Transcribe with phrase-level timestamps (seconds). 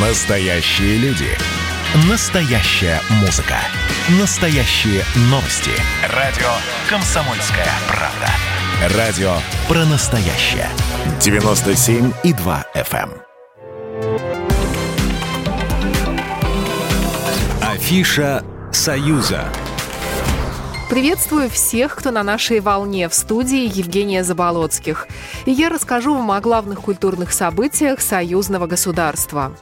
[0.00, 1.26] Настоящие люди.
[2.08, 3.56] Настоящая музыка.
[4.20, 5.72] Настоящие новости.
[6.14, 6.46] Радио
[6.88, 8.96] «Комсомольская правда».
[8.96, 9.32] Радио
[9.66, 10.68] про настоящее.
[11.18, 13.10] 97,2 FM.
[17.60, 19.48] Афиша «Союза».
[20.88, 25.08] Приветствую всех, кто на нашей волне в студии Евгения Заболоцких.
[25.44, 29.52] И я расскажу вам о главных культурных событиях союзного государства.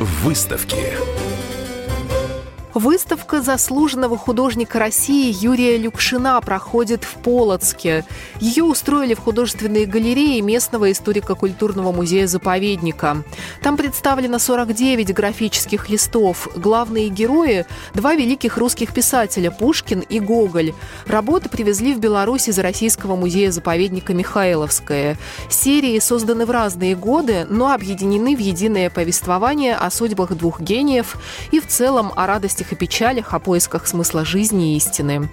[0.00, 1.33] Выставки.
[2.74, 8.04] Выставка заслуженного художника России Юрия Люкшина проходит в Полоцке.
[8.40, 13.22] Ее устроили в художественной галерее местного историко-культурного музея-заповедника.
[13.62, 16.48] Там представлено 49 графических листов.
[16.56, 20.72] Главные герои– два великих русских писателя– Пушкин и Гоголь.
[21.06, 25.16] Работы привезли в Беларусь из Российского музея-заповедника Михайловское.
[25.48, 31.16] Серии созданы в разные годы, но объединены в единое повествование о судьбах двух гениев
[31.52, 35.28] и в целом о радости радостях и печалях, о поисках смысла жизни и истины.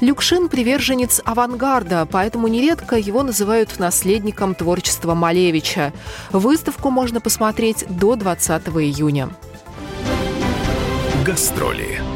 [0.00, 5.92] Люкшин– приверженец авангарда, поэтому нередко его называют наследником творчества Малевича.
[6.32, 9.28] Выставку можно посмотреть до 20 июня.
[11.24, 12.15] Гастроли.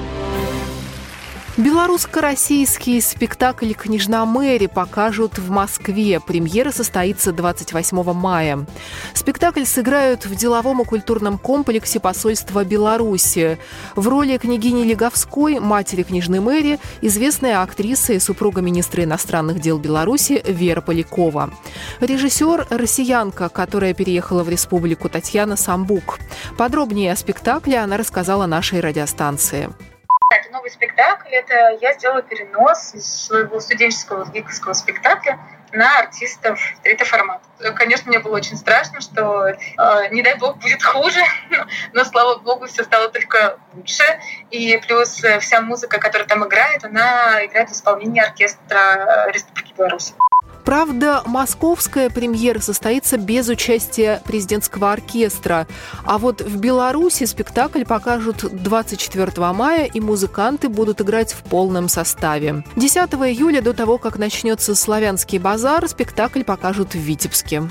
[1.57, 6.21] Белорусско-российский спектакль «Княжна Мэри» покажут в Москве.
[6.21, 8.67] Премьера состоится 28 мая.
[9.15, 13.59] Спектакль сыграют в деловом и культурном комплексе посольства Беларуси.
[13.97, 20.43] В роли княгини Леговской, матери княжны Мэри, известная актриса и супруга министра иностранных дел Беларуси
[20.47, 21.51] Вера Полякова.
[22.01, 26.21] Режиссер– россиянка, которая переехала в республику Татьяна Самбук.
[26.57, 29.71] Подробнее о спектакле она рассказала нашей радиостанции.
[30.71, 31.31] Новый спектакль.
[31.31, 35.39] Это я сделала перенос из своего студенческого гиковского спектакля
[35.73, 37.41] на артистов третий формат.
[37.77, 39.57] Конечно, мне было очень страшно, что э,
[40.11, 41.21] не дай бог будет хуже,
[41.93, 44.05] но слава богу все стало только лучше.
[44.51, 50.15] И плюс э, вся музыка, которая там играет, она играет в исполнении оркестра Республики Беларусь.
[50.71, 55.67] Правда, московская премьера состоится без участия президентского оркестра.
[56.05, 62.63] А вот в Беларуси спектакль покажут 24 мая, и музыканты будут играть в полном составе.
[62.77, 67.65] 10 июля, до того, как начнется славянский базар, спектакль покажут в Витебске.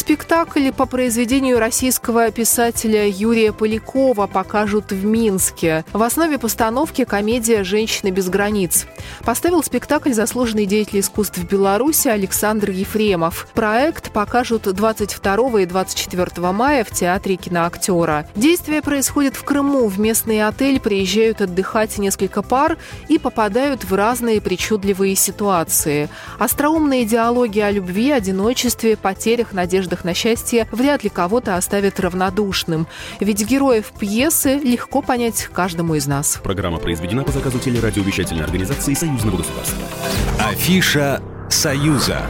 [0.00, 5.84] Спектакль по произведению российского писателя Юрия Полякова покажут в Минске.
[5.92, 8.86] В основе постановки комедия «Женщины без границ».
[9.26, 13.46] Поставил спектакль заслуженный деятель искусств Беларуси Александр Ефремов.
[13.52, 18.26] Проект покажут 22 и 24 мая в Театре киноактера.
[18.34, 19.86] Действие происходит в Крыму.
[19.88, 22.78] В местный отель приезжают отдыхать несколько пар
[23.08, 26.08] и попадают в разные причудливые ситуации.
[26.38, 32.86] Остроумные диалоги о любви, одиночестве, потерях, надеждах надеждах на счастье вряд ли кого-то оставят равнодушным.
[33.20, 36.40] Ведь героев пьесы легко понять каждому из нас.
[36.42, 39.78] Программа произведена по заказу телерадиовещательной организации Союзного государства.
[40.38, 42.22] Афиша «Союза».